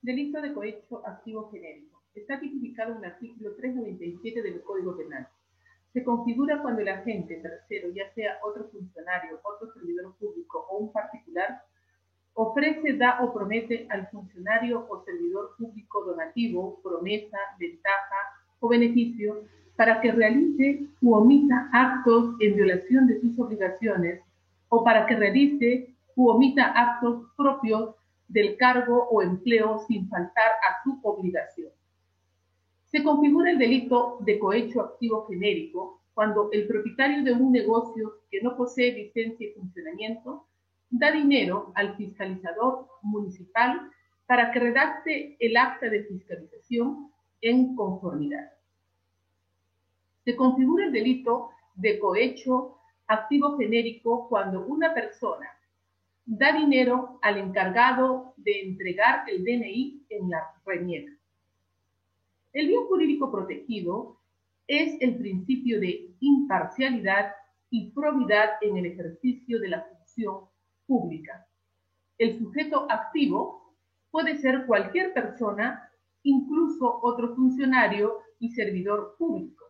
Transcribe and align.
Delito 0.00 0.40
de 0.40 0.54
cohecho 0.54 1.02
activo 1.04 1.50
genérico. 1.50 2.00
Está 2.14 2.38
tipificado 2.38 2.92
en 2.92 2.98
el 2.98 3.04
artículo 3.06 3.54
397 3.56 4.42
del 4.42 4.62
Código 4.62 4.96
Penal. 4.96 5.26
Se 5.92 6.04
configura 6.04 6.62
cuando 6.62 6.82
el 6.82 6.88
agente 6.88 7.36
tercero, 7.36 7.90
ya 7.92 8.12
sea 8.14 8.38
otro 8.44 8.68
funcionario, 8.70 9.40
otro 9.42 9.72
servidor 9.72 10.14
público 10.18 10.66
o 10.70 10.78
un 10.78 10.92
particular, 10.92 11.62
ofrece, 12.34 12.92
da 12.92 13.18
o 13.22 13.34
promete 13.34 13.88
al 13.90 14.06
funcionario 14.08 14.86
o 14.88 15.02
servidor 15.04 15.56
público 15.58 16.04
donativo, 16.04 16.80
promesa, 16.80 17.38
ventaja 17.58 18.20
o 18.60 18.68
beneficio 18.68 19.42
para 19.74 20.00
que 20.00 20.12
realice 20.12 20.86
u 21.02 21.14
omita 21.14 21.68
actos 21.72 22.36
en 22.38 22.54
violación 22.54 23.08
de 23.08 23.20
sus 23.20 23.36
obligaciones 23.36 24.20
o 24.68 24.84
para 24.84 25.06
que 25.06 25.16
realice 25.16 25.94
u 26.14 26.28
omita 26.28 26.66
actos 26.66 27.26
propios 27.36 27.96
del 28.28 28.56
cargo 28.56 29.08
o 29.10 29.22
empleo 29.22 29.78
sin 29.88 30.08
faltar 30.08 30.52
a 30.68 30.82
su 30.84 31.00
obligación. 31.02 31.72
Se 32.86 33.02
configura 33.02 33.50
el 33.50 33.58
delito 33.58 34.18
de 34.20 34.38
cohecho 34.38 34.80
activo 34.82 35.26
genérico 35.26 36.02
cuando 36.14 36.50
el 36.52 36.66
propietario 36.66 37.22
de 37.22 37.32
un 37.32 37.52
negocio 37.52 38.22
que 38.30 38.40
no 38.42 38.56
posee 38.56 38.92
licencia 38.92 39.48
y 39.48 39.52
funcionamiento 39.52 40.46
da 40.90 41.12
dinero 41.12 41.72
al 41.74 41.96
fiscalizador 41.96 42.88
municipal 43.02 43.90
para 44.26 44.50
que 44.52 44.60
redacte 44.60 45.36
el 45.38 45.56
acta 45.56 45.88
de 45.88 46.04
fiscalización 46.04 47.10
en 47.40 47.74
conformidad. 47.74 48.52
Se 50.24 50.36
configura 50.36 50.86
el 50.86 50.92
delito 50.92 51.50
de 51.74 51.98
cohecho 51.98 52.78
activo 53.06 53.56
genérico 53.56 54.28
cuando 54.28 54.66
una 54.66 54.92
persona 54.92 55.57
da 56.30 56.52
dinero 56.52 57.18
al 57.22 57.38
encargado 57.38 58.34
de 58.36 58.60
entregar 58.60 59.24
el 59.30 59.42
DNI 59.44 60.04
en 60.10 60.28
la 60.28 60.42
reniega. 60.66 61.10
El 62.52 62.68
bien 62.68 62.84
jurídico 62.84 63.32
protegido 63.32 64.18
es 64.66 65.00
el 65.00 65.16
principio 65.16 65.80
de 65.80 66.10
imparcialidad 66.20 67.32
y 67.70 67.92
probidad 67.92 68.50
en 68.60 68.76
el 68.76 68.86
ejercicio 68.86 69.58
de 69.58 69.68
la 69.68 69.82
función 69.84 70.44
pública. 70.86 71.46
El 72.18 72.38
sujeto 72.38 72.86
activo 72.90 73.74
puede 74.10 74.36
ser 74.36 74.66
cualquier 74.66 75.14
persona, 75.14 75.90
incluso 76.24 77.00
otro 77.02 77.34
funcionario 77.34 78.18
y 78.38 78.50
servidor 78.50 79.14
público. 79.18 79.64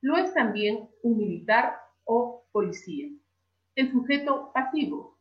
Lo 0.00 0.16
es 0.16 0.34
también 0.34 0.88
un 1.04 1.18
militar 1.18 1.76
o 2.04 2.42
policía. 2.50 3.10
El 3.76 3.92
sujeto 3.92 4.50
pasivo 4.52 5.19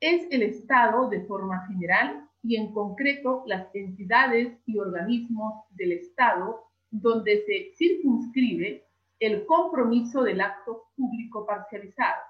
es 0.00 0.26
el 0.30 0.42
Estado 0.42 1.08
de 1.08 1.22
forma 1.22 1.66
general 1.66 2.28
y 2.42 2.56
en 2.56 2.72
concreto 2.72 3.42
las 3.46 3.74
entidades 3.74 4.56
y 4.66 4.78
organismos 4.78 5.64
del 5.70 5.92
Estado 5.92 6.64
donde 6.90 7.44
se 7.44 7.74
circunscribe 7.76 8.84
el 9.18 9.44
compromiso 9.46 10.22
del 10.22 10.40
acto 10.40 10.84
público 10.96 11.44
parcializado. 11.44 12.22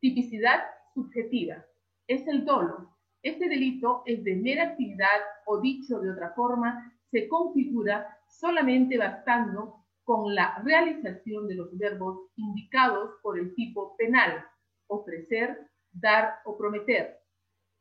Tipicidad 0.00 0.64
subjetiva 0.94 1.64
es 2.08 2.26
el 2.26 2.44
dolo. 2.44 2.96
Este 3.22 3.48
delito 3.48 4.02
es 4.06 4.24
de 4.24 4.36
mera 4.36 4.64
actividad 4.64 5.20
o 5.46 5.60
dicho 5.60 6.00
de 6.00 6.10
otra 6.10 6.32
forma, 6.34 6.92
se 7.10 7.28
configura 7.28 8.18
solamente 8.28 8.98
bastando 8.98 9.84
con 10.04 10.34
la 10.34 10.60
realización 10.64 11.46
de 11.48 11.54
los 11.54 11.76
verbos 11.76 12.30
indicados 12.36 13.12
por 13.22 13.38
el 13.38 13.54
tipo 13.54 13.96
penal, 13.96 14.44
ofrecer, 14.86 15.68
dar 15.92 16.40
o 16.44 16.56
prometer. 16.56 17.20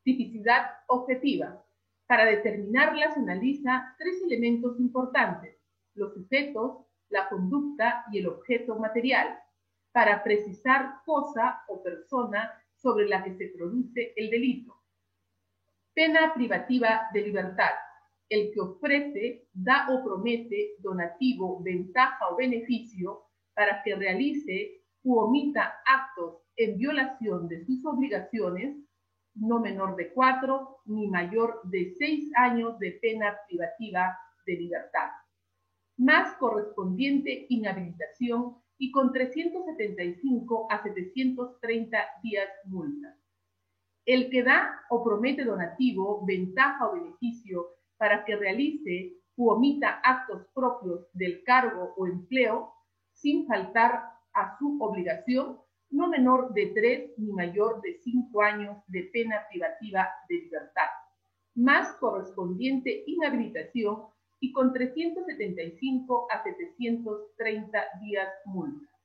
Tipicidad 0.03 0.71
objetiva. 0.87 1.63
Para 2.07 2.25
determinarla 2.25 3.11
se 3.13 3.19
analiza 3.19 3.95
tres 3.97 4.21
elementos 4.23 4.79
importantes, 4.79 5.57
los 5.93 6.13
sujetos, 6.13 6.85
la 7.09 7.27
conducta 7.29 8.05
y 8.11 8.19
el 8.19 8.27
objeto 8.27 8.77
material, 8.77 9.39
para 9.91 10.23
precisar 10.23 11.01
cosa 11.05 11.63
o 11.67 11.81
persona 11.83 12.53
sobre 12.75 13.07
la 13.07 13.23
que 13.23 13.35
se 13.35 13.47
produce 13.49 14.13
el 14.15 14.29
delito. 14.29 14.75
Pena 15.93 16.33
privativa 16.33 17.09
de 17.13 17.21
libertad 17.21 17.71
el 18.29 18.51
que 18.53 18.59
ofrece, 18.59 19.47
da 19.53 19.87
o 19.89 20.03
promete 20.03 20.75
donativo, 20.79 21.61
ventaja 21.63 22.27
o 22.29 22.35
beneficio 22.35 23.23
para 23.53 23.81
que 23.83 23.95
realice 23.95 24.83
u 25.03 25.17
omita 25.17 25.81
actos 25.85 26.41
en 26.67 26.77
violación 26.77 27.47
de 27.47 27.65
sus 27.65 27.85
obligaciones, 27.85 28.77
no 29.35 29.59
menor 29.59 29.95
de 29.95 30.11
cuatro 30.13 30.79
ni 30.85 31.07
mayor 31.07 31.61
de 31.63 31.93
seis 31.97 32.31
años 32.35 32.77
de 32.79 32.91
pena 33.01 33.37
privativa 33.47 34.17
de 34.45 34.53
libertad, 34.53 35.09
más 35.97 36.35
correspondiente 36.37 37.45
inhabilitación 37.49 38.57
y 38.77 38.91
con 38.91 39.13
375 39.13 40.67
a 40.69 40.83
730 40.83 41.97
días 42.21 42.49
multa. 42.65 43.17
El 44.05 44.29
que 44.29 44.43
da 44.43 44.81
o 44.89 45.03
promete 45.03 45.43
donativo, 45.43 46.25
ventaja 46.25 46.87
o 46.87 46.93
beneficio 46.93 47.67
para 47.97 48.25
que 48.25 48.35
realice 48.35 49.13
u 49.35 49.49
omita 49.49 50.01
actos 50.03 50.47
propios 50.53 51.07
del 51.13 51.43
cargo 51.43 51.93
o 51.97 52.07
empleo 52.07 52.73
sin 53.13 53.47
faltar 53.47 54.03
a 54.33 54.57
su 54.57 54.77
obligación 54.81 55.59
no 55.89 56.07
menor 56.07 56.53
de 56.53 56.67
tres 56.67 57.11
ni 57.17 57.31
mayor 57.31 57.81
de 57.81 57.97
cinco 58.03 58.41
años 58.41 58.77
de 58.87 59.03
pena 59.13 59.41
privativa 59.49 60.07
de 60.29 60.35
libertad, 60.35 60.89
más 61.55 61.93
correspondiente 61.99 63.03
inhabilitación 63.07 64.03
y 64.39 64.51
con 64.51 64.73
375 64.73 66.27
a 66.31 66.43
730 66.43 67.83
días 68.01 68.29
multa. 68.45 68.96